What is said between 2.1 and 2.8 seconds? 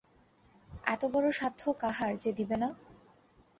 যে দিবে না?